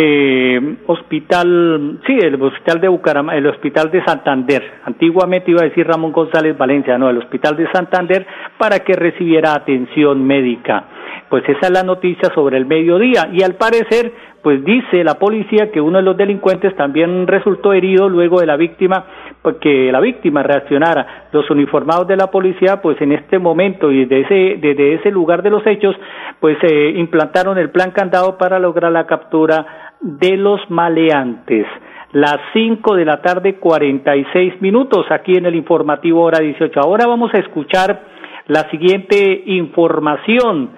eh, 0.00 0.76
hospital, 0.86 1.98
sí, 2.06 2.16
el 2.22 2.40
hospital 2.40 2.80
de 2.80 2.86
Bucaramanga, 2.86 3.36
el 3.36 3.46
hospital 3.48 3.90
de 3.90 4.04
Santander. 4.04 4.62
Antiguamente 4.84 5.50
iba 5.50 5.62
a 5.62 5.64
decir 5.64 5.86
Ramón 5.88 6.12
González 6.12 6.56
Valencia, 6.56 6.96
no, 6.96 7.10
el 7.10 7.18
hospital 7.18 7.56
de 7.56 7.68
Santander 7.72 8.24
para 8.56 8.78
que 8.80 8.92
recibiera 8.92 9.54
atención 9.54 10.24
médica. 10.24 10.84
Pues 11.28 11.44
esa 11.48 11.66
es 11.66 11.70
la 11.70 11.82
noticia 11.82 12.30
sobre 12.34 12.56
el 12.56 12.64
mediodía 12.64 13.28
y 13.32 13.42
al 13.42 13.54
parecer, 13.54 14.12
pues 14.42 14.64
dice 14.64 15.04
la 15.04 15.18
policía 15.18 15.70
que 15.70 15.80
uno 15.80 15.98
de 15.98 16.04
los 16.04 16.16
delincuentes 16.16 16.74
también 16.76 17.26
resultó 17.26 17.72
herido 17.72 18.08
luego 18.08 18.40
de 18.40 18.46
la 18.46 18.56
víctima, 18.56 19.04
pues 19.42 19.56
la 19.62 20.00
víctima 20.00 20.42
reaccionara. 20.42 21.28
Los 21.32 21.50
uniformados 21.50 22.08
de 22.08 22.16
la 22.16 22.30
policía, 22.30 22.80
pues 22.80 23.00
en 23.02 23.12
este 23.12 23.38
momento 23.38 23.90
y 23.92 24.06
desde 24.06 24.20
ese, 24.20 24.60
desde 24.60 24.94
ese 24.94 25.10
lugar 25.10 25.42
de 25.42 25.50
los 25.50 25.66
hechos, 25.66 25.94
pues 26.40 26.56
eh, 26.62 26.94
implantaron 26.96 27.58
el 27.58 27.70
plan 27.70 27.90
candado 27.90 28.38
para 28.38 28.58
lograr 28.58 28.90
la 28.90 29.06
captura 29.06 29.94
de 30.00 30.36
los 30.36 30.60
maleantes 30.70 31.66
las 32.12 32.38
cinco 32.54 32.96
de 32.96 33.04
la 33.04 33.20
tarde 33.20 33.56
cuarenta 33.56 34.16
y 34.16 34.24
seis 34.32 34.54
minutos 34.62 35.04
aquí 35.10 35.34
en 35.36 35.44
el 35.44 35.54
informativo 35.54 36.22
hora 36.22 36.38
18. 36.38 36.80
Ahora 36.80 37.06
vamos 37.06 37.34
a 37.34 37.38
escuchar 37.38 38.00
la 38.46 38.70
siguiente 38.70 39.42
información 39.44 40.70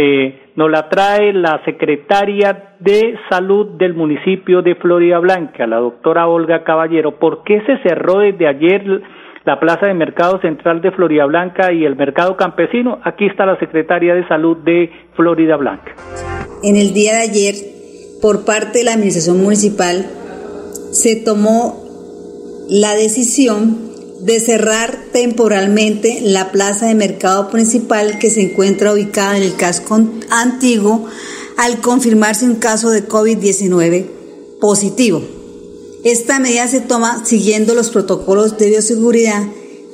eh, 0.00 0.52
nos 0.54 0.70
la 0.70 0.88
trae 0.88 1.32
la 1.32 1.60
secretaria 1.64 2.76
de 2.78 3.16
salud 3.28 3.76
del 3.78 3.94
municipio 3.94 4.62
de 4.62 4.76
Florida 4.76 5.18
Blanca, 5.18 5.66
la 5.66 5.78
doctora 5.78 6.28
Olga 6.28 6.62
Caballero. 6.62 7.18
¿Por 7.18 7.42
qué 7.42 7.62
se 7.66 7.78
cerró 7.82 8.20
desde 8.20 8.46
ayer 8.46 9.02
la 9.44 9.58
plaza 9.58 9.86
de 9.86 9.94
mercado 9.94 10.40
central 10.40 10.80
de 10.82 10.92
Florida 10.92 11.24
Blanca 11.24 11.72
y 11.72 11.84
el 11.84 11.96
mercado 11.96 12.36
campesino? 12.36 13.00
Aquí 13.02 13.26
está 13.26 13.44
la 13.44 13.58
secretaria 13.58 14.14
de 14.14 14.26
salud 14.28 14.58
de 14.58 14.88
Florida 15.16 15.56
Blanca. 15.56 15.92
En 16.62 16.76
el 16.76 16.94
día 16.94 17.14
de 17.14 17.22
ayer, 17.22 17.54
por 18.22 18.44
parte 18.44 18.78
de 18.78 18.84
la 18.84 18.92
administración 18.92 19.42
municipal, 19.42 20.06
se 20.92 21.24
tomó 21.24 21.74
la 22.70 22.94
decisión 22.94 23.87
de 24.20 24.40
cerrar 24.40 25.04
temporalmente 25.12 26.20
la 26.22 26.50
plaza 26.50 26.86
de 26.86 26.94
mercado 26.94 27.50
principal 27.50 28.18
que 28.18 28.30
se 28.30 28.42
encuentra 28.42 28.92
ubicada 28.92 29.36
en 29.36 29.42
el 29.42 29.54
casco 29.54 30.00
antiguo 30.30 31.06
al 31.56 31.80
confirmarse 31.80 32.44
un 32.44 32.56
caso 32.56 32.90
de 32.90 33.06
COVID-19 33.06 34.06
positivo. 34.60 35.22
Esta 36.04 36.38
medida 36.38 36.68
se 36.68 36.80
toma 36.80 37.24
siguiendo 37.26 37.74
los 37.74 37.90
protocolos 37.90 38.56
de 38.58 38.70
bioseguridad 38.70 39.46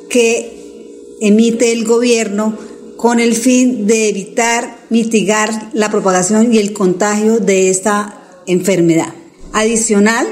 que 0.08 1.16
emite 1.20 1.72
el 1.72 1.84
gobierno 1.84 2.56
con 2.96 3.20
el 3.20 3.34
fin 3.34 3.86
de 3.86 4.08
evitar, 4.08 4.78
mitigar 4.90 5.70
la 5.72 5.90
propagación 5.90 6.52
y 6.52 6.58
el 6.58 6.72
contagio 6.72 7.38
de 7.40 7.70
esta 7.70 8.42
enfermedad. 8.46 9.14
Adicional, 9.52 10.26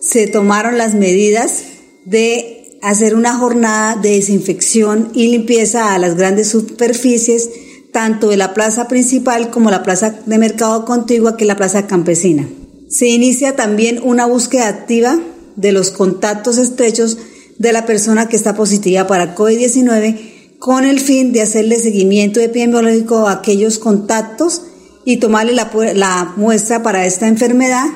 se 0.00 0.26
tomaron 0.26 0.76
las 0.76 0.94
medidas 0.94 1.64
de 2.04 2.63
hacer 2.84 3.14
una 3.14 3.34
jornada 3.34 3.96
de 3.96 4.10
desinfección 4.10 5.10
y 5.14 5.28
limpieza 5.28 5.94
a 5.94 5.98
las 5.98 6.16
grandes 6.16 6.48
superficies, 6.48 7.48
tanto 7.92 8.28
de 8.28 8.36
la 8.36 8.52
plaza 8.52 8.88
principal 8.88 9.50
como 9.50 9.70
la 9.70 9.82
plaza 9.82 10.20
de 10.26 10.38
mercado 10.38 10.84
contigua, 10.84 11.36
que 11.36 11.44
es 11.44 11.48
la 11.48 11.56
plaza 11.56 11.86
campesina. 11.86 12.46
Se 12.90 13.08
inicia 13.08 13.56
también 13.56 14.00
una 14.02 14.26
búsqueda 14.26 14.68
activa 14.68 15.18
de 15.56 15.72
los 15.72 15.90
contactos 15.90 16.58
estrechos 16.58 17.16
de 17.58 17.72
la 17.72 17.86
persona 17.86 18.28
que 18.28 18.36
está 18.36 18.54
positiva 18.54 19.06
para 19.06 19.34
COVID-19 19.34 20.58
con 20.58 20.84
el 20.84 21.00
fin 21.00 21.32
de 21.32 21.40
hacerle 21.40 21.78
seguimiento 21.78 22.40
epidemiológico 22.40 23.28
a 23.28 23.32
aquellos 23.32 23.78
contactos 23.78 24.60
y 25.06 25.16
tomarle 25.16 25.52
la, 25.52 25.70
la 25.94 26.34
muestra 26.36 26.82
para 26.82 27.06
esta 27.06 27.28
enfermedad 27.28 27.86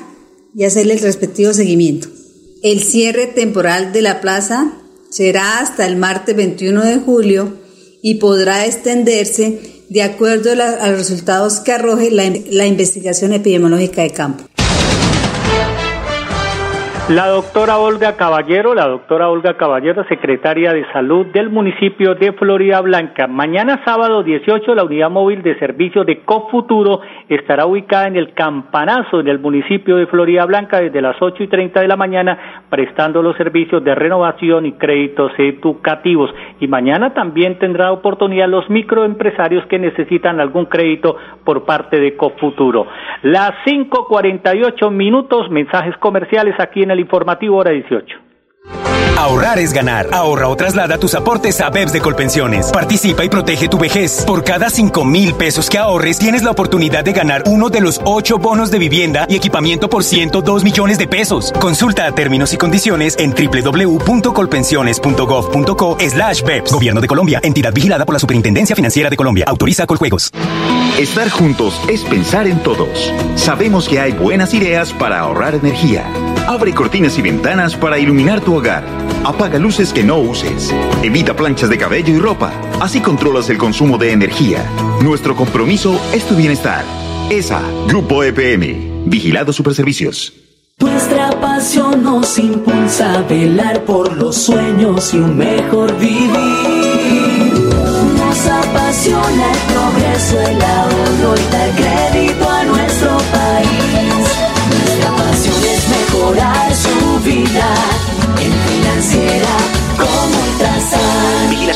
y 0.54 0.64
hacerle 0.64 0.94
el 0.94 1.00
respectivo 1.00 1.52
seguimiento. 1.52 2.08
El 2.62 2.82
cierre 2.82 3.26
temporal 3.28 3.92
de 3.92 4.02
la 4.02 4.20
plaza 4.20 4.72
será 5.10 5.60
hasta 5.60 5.86
el 5.86 5.96
martes 5.96 6.34
21 6.34 6.84
de 6.84 6.98
julio 6.98 7.56
y 8.02 8.16
podrá 8.16 8.66
extenderse 8.66 9.84
de 9.88 10.02
acuerdo 10.02 10.50
a, 10.52 10.88
los 10.88 10.98
resultados 10.98 11.60
que 11.60 11.72
arroje 11.72 12.10
la 12.10 12.66
investigación 12.66 13.32
epidemiológica 13.32 14.02
de 14.02 14.10
campo. 14.10 14.47
La 17.08 17.26
doctora 17.28 17.78
Olga 17.78 18.16
Caballero, 18.16 18.74
la 18.74 18.86
doctora 18.86 19.30
Olga 19.30 19.56
Caballero, 19.56 20.04
secretaria 20.10 20.74
de 20.74 20.84
Salud 20.92 21.24
del 21.28 21.48
municipio 21.48 22.14
de 22.14 22.32
Florida 22.32 22.82
Blanca. 22.82 23.26
Mañana 23.26 23.80
sábado 23.82 24.22
18, 24.22 24.74
la 24.74 24.84
unidad 24.84 25.08
móvil 25.08 25.42
de 25.42 25.58
servicio 25.58 26.04
de 26.04 26.20
Cofuturo 26.20 27.00
estará 27.30 27.64
ubicada 27.64 28.08
en 28.08 28.16
el 28.16 28.34
Campanazo, 28.34 29.20
en 29.20 29.28
el 29.28 29.38
municipio 29.38 29.96
de 29.96 30.06
Florida 30.06 30.44
Blanca, 30.44 30.82
desde 30.82 31.00
las 31.00 31.16
8 31.18 31.44
y 31.44 31.48
30 31.48 31.80
de 31.80 31.88
la 31.88 31.96
mañana, 31.96 32.64
prestando 32.68 33.22
los 33.22 33.38
servicios 33.38 33.82
de 33.82 33.94
renovación 33.94 34.66
y 34.66 34.72
créditos 34.72 35.32
educativos. 35.38 36.30
Y 36.60 36.68
mañana 36.68 37.14
también 37.14 37.58
tendrá 37.58 37.90
oportunidad 37.90 38.48
los 38.48 38.68
microempresarios 38.68 39.64
que 39.64 39.78
necesitan 39.78 40.40
algún 40.40 40.66
crédito 40.66 41.16
por 41.42 41.64
parte 41.64 41.98
de 41.98 42.18
Cofuturo. 42.18 42.86
Las 43.22 43.52
5.48 43.64 44.90
minutos, 44.90 45.48
mensajes 45.48 45.96
comerciales 45.96 46.54
aquí 46.60 46.82
en 46.82 46.90
el 46.90 46.97
informativo 47.00 47.56
hora 47.56 47.70
18. 47.70 48.27
Ahorrar 49.18 49.58
es 49.58 49.72
ganar. 49.72 50.08
Ahorra 50.12 50.46
o 50.46 50.54
traslada 50.54 50.96
tus 50.96 51.12
aportes 51.14 51.60
a 51.60 51.70
BEPS 51.70 51.92
de 51.92 52.00
Colpensiones. 52.00 52.70
Participa 52.70 53.24
y 53.24 53.28
protege 53.28 53.68
tu 53.68 53.76
vejez. 53.76 54.22
Por 54.24 54.44
cada 54.44 54.70
5 54.70 55.04
mil 55.04 55.34
pesos 55.34 55.68
que 55.68 55.76
ahorres, 55.76 56.20
tienes 56.20 56.44
la 56.44 56.52
oportunidad 56.52 57.02
de 57.02 57.14
ganar 57.14 57.42
uno 57.46 57.68
de 57.68 57.80
los 57.80 58.00
8 58.04 58.38
bonos 58.38 58.70
de 58.70 58.78
vivienda 58.78 59.26
y 59.28 59.34
equipamiento 59.34 59.90
por 59.90 60.04
102 60.04 60.62
millones 60.62 60.98
de 60.98 61.08
pesos. 61.08 61.52
Consulta 61.60 62.12
términos 62.12 62.52
y 62.52 62.58
condiciones 62.58 63.16
en 63.18 63.34
www.colpensiones.gov.co 63.34 65.96
slash 65.98 66.44
BEPS. 66.44 66.72
Gobierno 66.72 67.00
de 67.00 67.08
Colombia. 67.08 67.40
Entidad 67.42 67.72
vigilada 67.72 68.04
por 68.04 68.12
la 68.12 68.20
Superintendencia 68.20 68.76
Financiera 68.76 69.10
de 69.10 69.16
Colombia. 69.16 69.46
Autoriza 69.48 69.84
Coljuegos. 69.86 70.30
Estar 70.96 71.28
juntos 71.28 71.80
es 71.88 72.04
pensar 72.04 72.46
en 72.46 72.62
todos. 72.62 73.12
Sabemos 73.34 73.88
que 73.88 73.98
hay 73.98 74.12
buenas 74.12 74.54
ideas 74.54 74.92
para 74.92 75.18
ahorrar 75.18 75.56
energía. 75.56 76.04
Abre 76.46 76.72
cortinas 76.72 77.18
y 77.18 77.22
ventanas 77.22 77.74
para 77.74 77.98
iluminar 77.98 78.40
tu 78.40 78.54
hogar. 78.54 79.07
Apaga 79.24 79.58
luces 79.58 79.92
que 79.92 80.04
no 80.04 80.18
uses. 80.18 80.72
Evita 81.02 81.34
planchas 81.34 81.70
de 81.70 81.78
cabello 81.78 82.14
y 82.14 82.18
ropa. 82.18 82.52
Así 82.80 83.00
controlas 83.00 83.50
el 83.50 83.58
consumo 83.58 83.98
de 83.98 84.12
energía. 84.12 84.64
Nuestro 85.02 85.36
compromiso 85.36 86.00
es 86.12 86.24
tu 86.26 86.34
bienestar. 86.34 86.84
ESA, 87.30 87.60
Grupo 87.86 88.22
EPM. 88.24 89.04
Vigilado 89.06 89.52
Superservicios. 89.52 90.32
Nuestra 90.80 91.30
pasión 91.40 92.04
nos 92.04 92.38
impulsa 92.38 93.14
a 93.14 93.22
velar 93.22 93.84
por 93.84 94.16
los 94.16 94.36
sueños 94.36 95.12
y 95.12 95.18
un 95.18 95.36
mejor 95.36 95.98
vivir. 95.98 96.30
Nos 98.16 98.46
apasiona 98.46 99.52
el 99.52 99.58
progreso, 99.72 100.40
el 100.40 100.62
ahorro 100.62 101.34
y 101.36 101.52
dar 101.52 101.74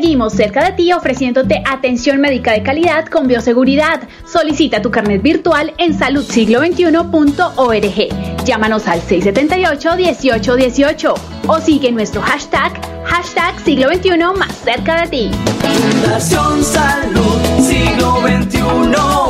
Seguimos 0.00 0.32
cerca 0.32 0.64
de 0.64 0.72
ti 0.72 0.90
ofreciéndote 0.94 1.62
atención 1.70 2.22
médica 2.22 2.52
de 2.52 2.62
calidad 2.62 3.04
con 3.04 3.28
bioseguridad. 3.28 4.00
Solicita 4.24 4.80
tu 4.80 4.90
carnet 4.90 5.20
virtual 5.20 5.74
en 5.76 5.98
saludsiglo21.org. 5.98 8.44
Llámanos 8.46 8.88
al 8.88 9.02
678-1818 9.02 11.14
o 11.46 11.60
sigue 11.60 11.92
nuestro 11.92 12.22
hashtag, 12.22 12.72
hashtag 13.04 13.60
siglo 13.60 13.94
XXI 13.94 14.16
más 14.38 14.56
cerca 14.64 15.02
de 15.02 15.08
ti. 15.08 15.30
Fundación 15.60 16.64
Salud 16.64 17.38
Siglo 17.60 18.22
XXI. 18.22 18.58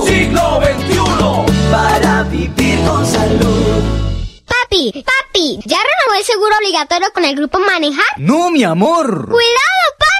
Siglo 0.06 0.61
XXI. 0.62 1.00
Para 1.72 2.22
vivir 2.30 2.78
con 2.87 3.04
salud. 3.04 3.83
Papi, 4.46 5.04
papi, 5.04 5.59
¿ya 5.66 5.78
renovó 5.78 6.14
el 6.16 6.22
seguro 6.24 6.54
obligatorio 6.61 7.09
con 7.12 7.24
el 7.24 7.35
grupo 7.35 7.59
Manejar? 7.59 8.06
No, 8.18 8.50
mi 8.50 8.62
amor. 8.62 9.26
¡Cuidado, 9.26 9.96
papi! 9.98 10.19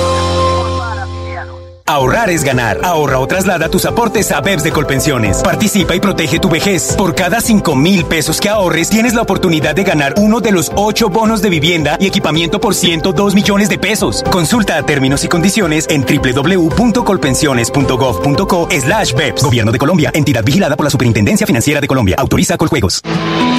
Ahorrar 1.91 2.29
es 2.29 2.45
ganar. 2.45 2.79
Ahorra 2.85 3.19
o 3.19 3.27
traslada 3.27 3.67
tus 3.67 3.83
aportes 3.83 4.31
a 4.31 4.39
BEPS 4.39 4.63
de 4.63 4.71
Colpensiones. 4.71 5.43
Participa 5.43 5.93
y 5.93 5.99
protege 5.99 6.39
tu 6.39 6.47
vejez. 6.47 6.95
Por 6.95 7.15
cada 7.15 7.41
5 7.41 7.75
mil 7.75 8.05
pesos 8.05 8.39
que 8.39 8.47
ahorres, 8.47 8.89
tienes 8.89 9.13
la 9.13 9.23
oportunidad 9.23 9.75
de 9.75 9.83
ganar 9.83 10.13
uno 10.15 10.39
de 10.39 10.53
los 10.53 10.71
8 10.73 11.09
bonos 11.09 11.41
de 11.41 11.49
vivienda 11.49 11.97
y 11.99 12.07
equipamiento 12.07 12.61
por 12.61 12.75
102 12.75 13.35
millones 13.35 13.67
de 13.67 13.77
pesos. 13.77 14.23
Consulta 14.31 14.81
términos 14.83 15.25
y 15.25 15.27
condiciones 15.27 15.85
en 15.89 16.05
www.colpensiones.gov.co 16.05 18.69
slash 18.71 19.13
BEPS. 19.13 19.43
Gobierno 19.43 19.73
de 19.73 19.77
Colombia. 19.77 20.11
Entidad 20.13 20.45
vigilada 20.45 20.77
por 20.77 20.85
la 20.85 20.91
Superintendencia 20.91 21.45
Financiera 21.45 21.81
de 21.81 21.87
Colombia. 21.87 22.15
Autoriza 22.17 22.55
Coljuegos. 22.55 23.01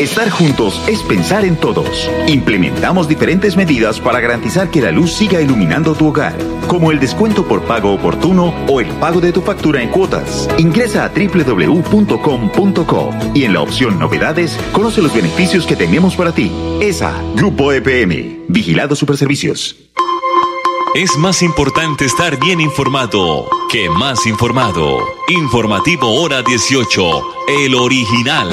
Estar 0.02 0.28
juntos 0.30 0.82
es 0.88 1.00
pensar 1.04 1.44
en 1.44 1.54
todos. 1.54 2.10
Implementamos 2.26 3.06
diferentes 3.06 3.56
medidas 3.56 4.00
para 4.00 4.18
garantizar 4.18 4.68
que 4.68 4.80
la 4.80 4.90
luz 4.90 5.12
siga 5.12 5.40
iluminando 5.40 5.94
tu 5.94 6.08
hogar, 6.08 6.36
como 6.66 6.90
el 6.90 6.98
descuento 6.98 7.46
por 7.46 7.62
pago 7.62 7.94
oportuno 7.94 8.52
o 8.66 8.80
el 8.80 8.88
pago 8.94 9.20
de 9.20 9.30
tu 9.30 9.42
factura 9.42 9.80
en 9.80 9.90
cuotas. 9.90 10.48
Ingresa 10.58 11.04
a 11.04 11.10
www.com.co 11.10 13.10
y 13.32 13.44
en 13.44 13.52
la 13.52 13.60
opción 13.60 14.00
Novedades 14.00 14.58
conoce 14.72 15.00
los 15.00 15.14
beneficios 15.14 15.66
que 15.66 15.76
tenemos 15.76 16.16
para 16.16 16.32
ti. 16.32 16.50
ESA, 16.80 17.14
Grupo 17.36 17.72
EPM, 17.72 18.46
Vigilado 18.48 18.96
Superservicios. 18.96 19.76
Es 20.96 21.16
más 21.16 21.42
importante 21.42 22.06
estar 22.06 22.40
bien 22.40 22.60
informado 22.60 23.48
que 23.70 23.88
más 23.88 24.26
informado. 24.26 24.98
Informativo 25.28 26.20
Hora 26.20 26.42
18, 26.42 27.22
el 27.46 27.76
original. 27.76 28.50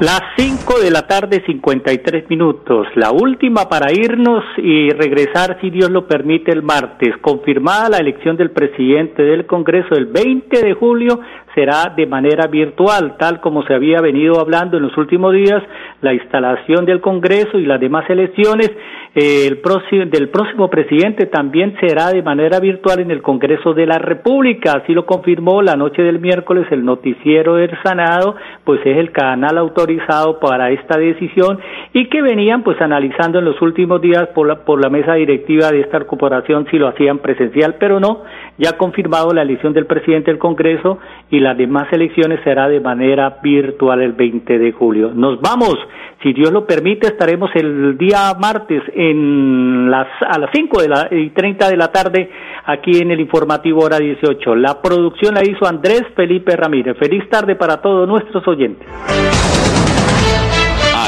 Las 0.00 0.20
5 0.36 0.78
de 0.78 0.92
la 0.92 1.08
tarde, 1.08 1.42
53 1.44 2.30
minutos. 2.30 2.86
La 2.94 3.10
última 3.10 3.68
para 3.68 3.90
irnos 3.92 4.44
y 4.56 4.90
regresar, 4.90 5.58
si 5.60 5.70
Dios 5.70 5.90
lo 5.90 6.06
permite, 6.06 6.52
el 6.52 6.62
martes. 6.62 7.16
Confirmada 7.20 7.88
la 7.88 7.96
elección 7.96 8.36
del 8.36 8.52
presidente 8.52 9.24
del 9.24 9.44
Congreso 9.46 9.96
el 9.96 10.06
20 10.06 10.62
de 10.64 10.74
julio, 10.74 11.18
será 11.54 11.92
de 11.96 12.06
manera 12.06 12.46
virtual, 12.46 13.16
tal 13.18 13.40
como 13.40 13.62
se 13.64 13.74
había 13.74 14.00
venido 14.00 14.40
hablando 14.40 14.76
en 14.76 14.84
los 14.84 14.96
últimos 14.96 15.32
días, 15.32 15.62
la 16.00 16.14
instalación 16.14 16.84
del 16.84 17.00
Congreso 17.00 17.58
y 17.58 17.66
las 17.66 17.80
demás 17.80 18.08
elecciones 18.08 18.70
eh, 19.14 19.46
el 19.48 19.58
próximo, 19.58 20.04
del 20.04 20.28
próximo 20.28 20.68
presidente 20.68 21.26
también 21.26 21.74
será 21.80 22.10
de 22.10 22.22
manera 22.22 22.60
virtual 22.60 23.00
en 23.00 23.10
el 23.10 23.22
Congreso 23.22 23.72
de 23.72 23.86
la 23.86 23.98
República. 23.98 24.74
Así 24.82 24.92
lo 24.92 25.06
confirmó 25.06 25.62
la 25.62 25.74
noche 25.76 26.02
del 26.02 26.20
miércoles 26.20 26.66
el 26.70 26.84
noticiero 26.84 27.56
del 27.56 27.70
Senado, 27.82 28.36
pues 28.64 28.80
es 28.84 28.96
el 28.96 29.10
canal 29.10 29.56
autorizado 29.58 30.38
para 30.38 30.70
esta 30.70 30.98
decisión 30.98 31.58
y 31.92 32.06
que 32.08 32.22
venían 32.22 32.62
pues 32.62 32.80
analizando 32.80 33.38
en 33.38 33.46
los 33.46 33.60
últimos 33.62 34.00
días 34.00 34.28
por 34.34 34.46
la, 34.46 34.64
por 34.64 34.80
la 34.80 34.90
mesa 34.90 35.14
directiva 35.14 35.70
de 35.70 35.80
esta 35.80 35.98
corporación 36.04 36.66
si 36.70 36.78
lo 36.78 36.88
hacían 36.88 37.18
presencial, 37.18 37.76
pero 37.80 37.98
no, 37.98 38.22
ya 38.58 38.76
confirmado 38.76 39.32
la 39.32 39.42
elección 39.42 39.72
del 39.72 39.86
presidente 39.86 40.30
del 40.30 40.38
Congreso 40.38 40.98
y 41.30 41.38
las 41.38 41.56
demás 41.56 41.86
elecciones 41.92 42.40
será 42.44 42.68
de 42.68 42.80
manera 42.80 43.38
virtual 43.42 44.02
el 44.02 44.12
20 44.12 44.58
de 44.58 44.72
julio. 44.72 45.12
Nos 45.14 45.40
vamos, 45.40 45.76
si 46.22 46.32
Dios 46.32 46.50
lo 46.50 46.66
permite, 46.66 47.06
estaremos 47.06 47.50
el 47.54 47.96
día 47.96 48.34
martes 48.38 48.82
a 48.92 50.38
las 50.38 50.50
5 50.52 50.82
de 50.82 50.88
la, 50.88 51.08
y 51.10 51.30
30 51.30 51.70
de 51.70 51.76
la 51.76 51.88
tarde 51.92 52.30
aquí 52.66 52.98
en 53.00 53.12
el 53.12 53.20
informativo 53.20 53.84
hora 53.84 53.98
18. 53.98 54.56
La 54.56 54.82
producción 54.82 55.34
la 55.34 55.42
hizo 55.42 55.66
Andrés 55.66 56.02
Felipe 56.16 56.56
Ramírez. 56.56 56.96
Feliz 56.98 57.28
tarde 57.30 57.54
para 57.54 57.80
todos 57.80 58.08
nuestros 58.08 58.46
oyentes. 58.48 58.86